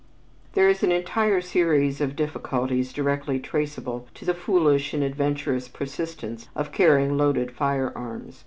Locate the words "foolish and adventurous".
4.33-5.67